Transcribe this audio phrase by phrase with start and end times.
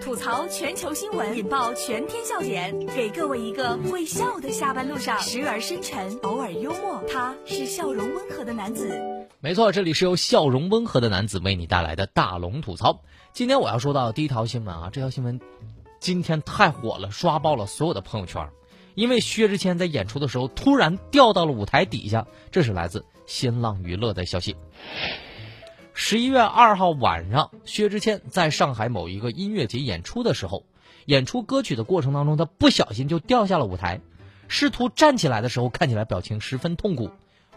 [0.00, 9.00] 吐槽全球新闻，引爆全天笑点，给各位一个会笑的下班路上，时而深沉，偶尔幽默，他是笑容温和的男子。
[9.40, 13.02] 没错，这里是由笑容温和的男子为你带来的大龙吐槽。
[13.32, 15.40] 今天我要说到第一条新闻啊，这条新闻
[16.00, 18.48] 今天太火了，刷爆了所有的朋友圈。
[18.94, 24.56] 因为薛之谦在演出的时候突然掉到了舞台底下，这是来自新浪娱乐的消息。
[25.98, 30.66] 十一月二号晚上，薛之谦在上海某一个音乐节演出的时候，
[31.06, 34.02] 演出歌曲的过程当中，他不小心就掉下了舞台，
[34.46, 37.10] 试图站起来的时候，看起来表情十分痛苦，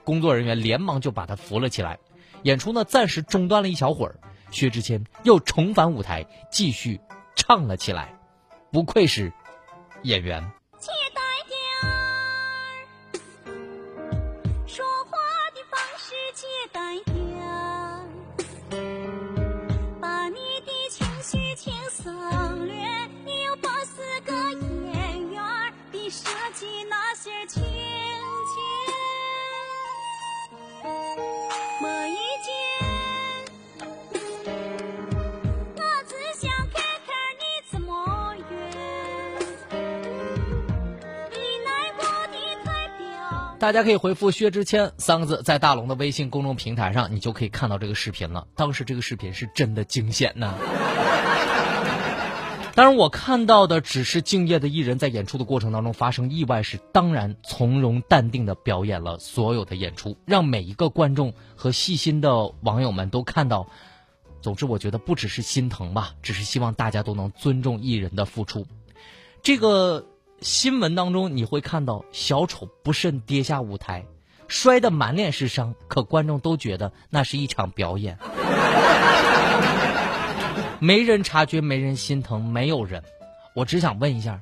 [0.06, 2.00] 工作人员连忙就把他扶了起来，
[2.44, 4.16] 演出呢暂时中断了一小会儿，
[4.52, 7.02] 薛之谦又重返舞台继续
[7.36, 8.18] 唱了起来，
[8.72, 9.34] 不愧是
[10.04, 10.50] 演员。
[14.66, 15.18] 说话
[15.54, 17.09] 的方式借贷。
[43.60, 48.48] 大家可以回复“薛之谦”三个字，在大龙的微信公众平台上，你就可以看到这个视频了。
[48.56, 50.54] 当时这个视频是真的惊险呐！
[52.80, 63.68] 当然，我看到的只是敬业的艺人，在演出的过程当中发生意外时，当然从容淡定的表演了所有的演出，让每一个观众和细心的网友们都看到。
[64.42, 68.66] 总之，我觉得不只是心疼吧，只是希望大家都能尊重艺人的付出。
[69.44, 70.06] 这个。
[70.42, 74.06] 新闻当中你会看到小丑不慎跌下舞台，
[74.48, 78.18] 摔得满脸是伤，可观众都觉得那是一场表演，
[80.80, 83.04] 没人察觉，没人心疼，没有人。
[83.54, 84.42] 我只想问一下，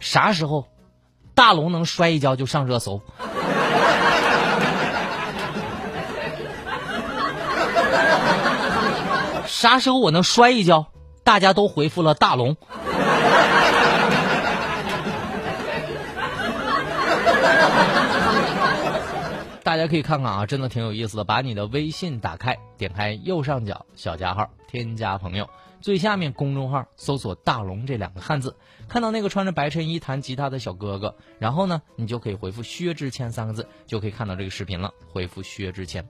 [0.00, 0.66] 啥时候
[1.34, 3.00] 大龙能摔一跤就上热搜？
[9.46, 10.86] 啥时候我能摔一跤，
[11.24, 12.56] 大家都回复了大龙？
[19.62, 21.24] 大家可以看看啊，真的挺有意思的。
[21.24, 25.48] 把你的微信打开，点开右上角小加号，添加朋友，
[25.82, 28.56] 最下面公众号搜索“大龙”这两个汉字，
[28.88, 34.94] 看到那个穿着白衬衣弹吉他的小哥哥，然后呢，你就可以回复“薛之谦”三个字，就可以看到这个视频了。
[35.10, 36.08] 回复“薛之谦”，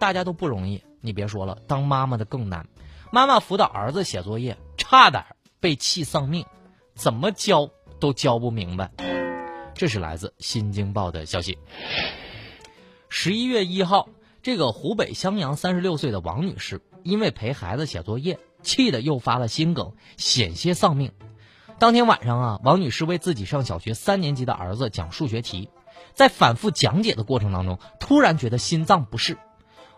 [0.00, 2.66] 大家都不容易，你别说了，当妈妈的更难。
[3.12, 5.24] 妈妈辅导儿子写作业，差点
[5.60, 6.46] 被气丧命，
[6.94, 8.90] 怎么教都教不明白。
[9.74, 11.58] 这是来自《新京报》的消息。
[13.08, 14.08] 十一月一号，
[14.42, 21.12] 这个湖北襄阳三十六岁的王女士，因为陪孩子写作业，气得又发了心梗，险些丧命。
[21.78, 25.70] 当天晚上啊，王女士为自己上小学三年级的儿子讲数学题，
[26.14, 29.38] 在反复讲解的过程当中，突然觉得心脏不适。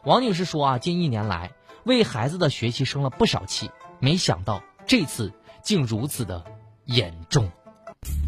[0.04, 1.50] 王女士说啊，近一年来
[1.84, 6.44] 为孩子的学习生了不少气，没想到这次竟如此的
[6.84, 7.50] 严重。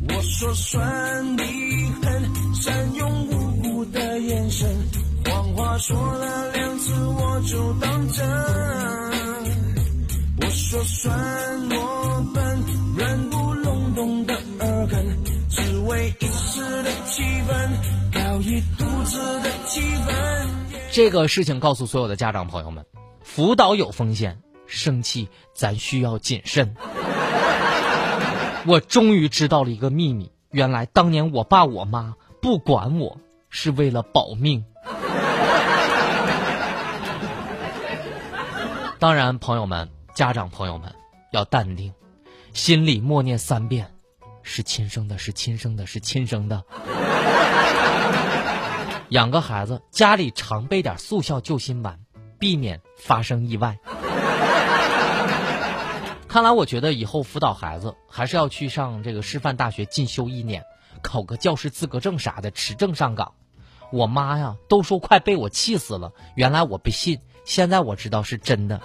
[0.08, 1.42] 我说算你
[2.02, 4.68] 狠，善用无辜的眼神，
[5.24, 9.13] 谎话说了两次我就当真。
[10.74, 11.16] 就算
[11.70, 12.64] 我笨，
[12.96, 15.06] 软不隆咚的耳根，
[15.48, 17.70] 只为一时的气氛，
[18.12, 20.48] 搞一肚子的气氛。
[20.90, 22.84] 这个事情告诉所有的家长朋友们，
[23.22, 26.74] 辅导有风险，生气咱需要谨慎。
[28.66, 34.64] 我终于知道了一个秘密，原来当年我爸我妈不管我是为了保命。
[38.98, 40.94] 当然，朋友们、家长朋友们
[41.32, 41.92] 要淡定，
[42.52, 43.92] 心里默念三遍：
[44.42, 46.62] 是亲生的，是亲生的，是亲生的。
[49.10, 51.98] 养个孩子，家里常备点速效救心丸，
[52.38, 53.76] 避免发生意外。
[56.28, 60.62] 看来，我觉得以后辅导孩子还是要去上这个师范大学进修一年，
[61.02, 63.32] 考个教师资格证啥的，持证上岗。
[63.90, 66.12] 我妈呀，都说快被我气死了。
[66.36, 68.80] 原来我不信，现在我知道是真的。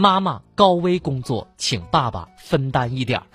[0.00, 3.26] 妈妈高危工作，请爸爸分担一点儿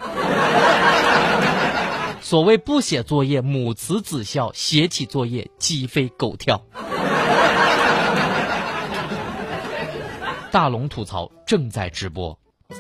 [2.24, 6.62] 所谓不写作业母慈子孝，写起作业鸡飞狗跳。
[10.52, 12.40] 大龙吐槽正在直播，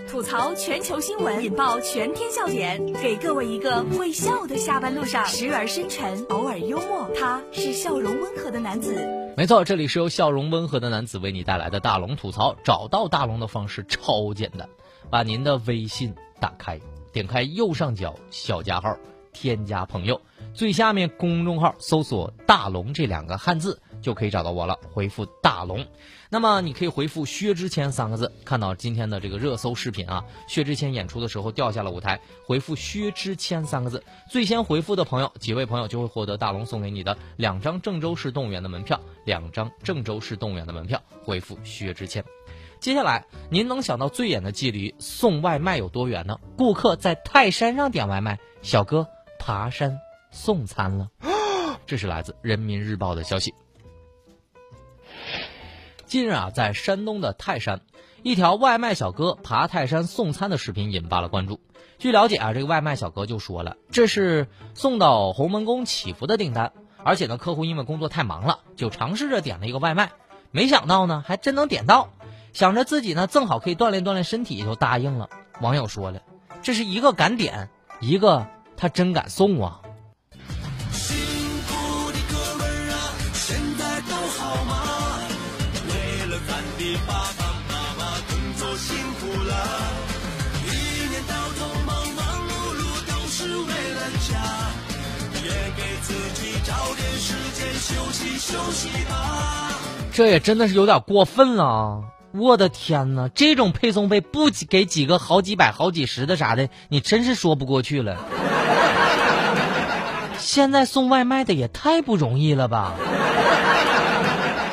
[0.09, 9.23] 吐槽全球新闻，引爆全天笑点，给各位一个会笑的下班路上，时而深沉，偶尔幽默，他是笑容温和的男子。
[9.35, 12.56] 没错，这里是由笑容温和的男子为你带来的大龙吐槽。
[12.63, 14.69] 找到大龙的方式超简单，
[15.09, 16.80] 把您的微信打开，
[17.12, 18.95] 点开右上角小加号，
[19.31, 20.21] 添加朋友，
[20.53, 23.81] 最下面公众号搜索“大龙”这两个汉字。
[24.04, 25.88] 就可以找到我了，回复大龙。
[26.30, 42.24] 那么你可以回复薛之谦三个字，看到今天的这个热搜视频啊，薛之谦演出的时候掉下了舞台，回复薛之谦三个字，最先回复的朋友，几位朋友就会获得大龙送给你的两张郑州市动物园的门票，两张郑州市动物园的门票，回复薛之谦。
[42.80, 46.38] 接下来，您能想到最远的距离送外卖有多远呢？
[46.58, 49.08] 顾客在泰山上点外卖，小哥
[49.40, 50.00] 爬山
[50.32, 51.08] 送餐了。
[51.86, 53.54] 这是来自人民日报的消息。
[56.13, 57.81] 近日啊，在山东的泰山，
[58.21, 61.60] 一条外卖小哥爬泰山送餐的视频引发了关注。
[61.98, 66.71] 据了解啊，这个外卖小哥就说了，这是送到鸿门宫祈福的订单，
[67.04, 70.12] 而且呢，客户因为工作太忙了，就尝试着点了一个外卖，
[70.51, 72.10] 没想到呢，还真能点到，
[72.54, 75.31] 想着自己呢正好可以锻炼锻炼身体，就答应了。
[75.62, 76.21] 网友说了，
[76.62, 78.45] 这是一个敢点，一个
[78.77, 79.81] 他真敢送啊。
[98.44, 99.72] 休息吧
[100.12, 102.04] 这也真的是有点过分了，
[102.34, 103.30] 我的天哪！
[103.30, 108.18] 这种配送费不给几个好几百、好几十的啥的，你真是说不过去了。
[110.38, 112.95] 现在送外卖的也太不容易了吧！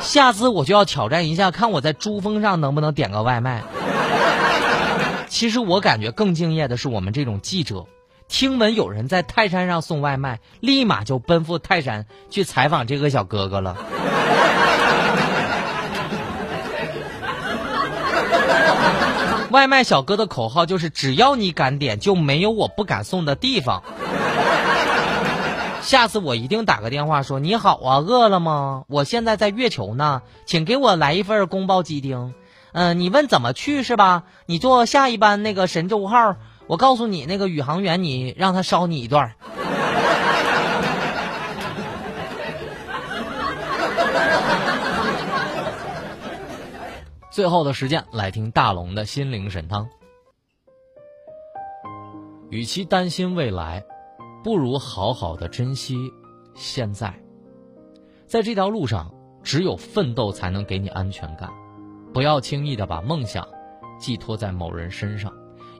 [0.01, 3.63] 下次我就要挑战一下，看我在珠峰上能不能点个外卖。
[5.29, 7.85] 其实我感觉更敬业的是我们这种记者，
[8.31, 13.75] 听闻有人在泰山上送外卖，立马就奔赴泰山去采访这个小哥哥了。
[19.51, 23.83] 外卖小哥的口号就是：只要你敢点，就没有我不敢送的地方。
[25.81, 28.85] 下次我一定打个电话说你好啊，饿了吗？
[28.87, 32.33] 我现在在月球呢，请给我来一份宫保鸡丁。
[32.71, 34.23] 嗯，你问怎么去是吧？
[34.45, 39.33] 你坐下一班那个神州号，我告诉你那个宇航员，你让他捎你一段。
[47.29, 49.87] 最后的时间来听大龙的心灵神汤。
[52.49, 53.83] 与其担心未来。
[54.43, 56.11] 不如好好的珍惜
[56.55, 57.13] 现在，
[58.25, 59.13] 在这条路上，
[59.43, 61.47] 只有奋斗才能给你安全感。
[62.11, 63.47] 不要轻易的把梦想
[63.99, 65.31] 寄托在某人身上，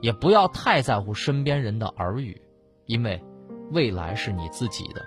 [0.02, 2.42] 也不要太在乎身边人的耳语，
[2.86, 3.22] 因为
[3.70, 5.00] 未来是你自己的，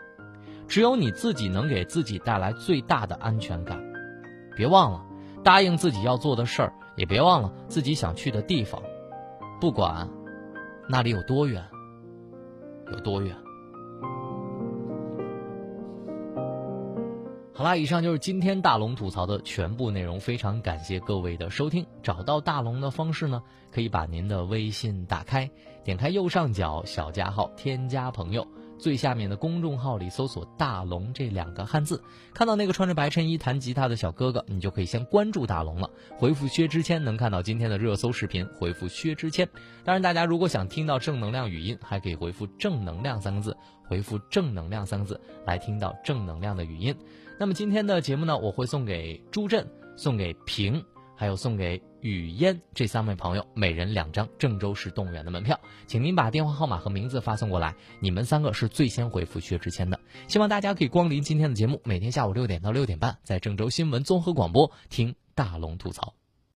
[0.67, 3.77] 只有你自己能给自己带来最大的安全感。
[4.55, 5.05] 别忘了
[5.43, 8.81] 答应自己要做的事儿，也别忘了自己想去的地方，
[9.59, 10.09] 不管
[10.87, 11.61] 那里有多远，
[12.89, 13.35] 有多远。
[17.57, 20.19] 好啦，以上就是今天大龙吐槽的全部内容。
[20.19, 21.85] 非常感谢各位的收听。
[22.03, 23.41] 找到大龙的方式呢，
[23.71, 25.49] 可以把您的微信打开，
[25.81, 28.45] 点开右上角小加号，添加朋友，
[28.77, 32.03] 最下面的公众号里搜索“大龙”这两个汉字，
[32.33, 35.89] 看到那个穿着白衬衣弹吉他的小哥哥，你就可以先关注大龙了。
[36.17, 38.45] 回复薛之谦能看到今天的热搜视频。
[38.59, 39.47] 回复薛之谦。
[39.85, 43.55] 当然，大家如果想听到正能量语音，还可以回复“正能量”三个字，
[43.87, 46.93] 回复“正能量”三个字来听到正能量的语音。
[47.37, 50.85] 那么今天的节目呢，我会送给朱振、送给平，
[51.17, 59.99] 还有送给雨嫣这三位朋友，每人两张郑州市动物园的门票，请您把电话号码和名字发送过来，你们三个是最先回复薛之谦的。
[60.29, 66.13] 希望大家可以光临今天的节目，每天下午六点到六点半，在郑州新闻综合广播听大龙吐槽。